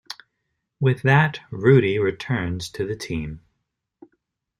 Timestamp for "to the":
2.71-2.95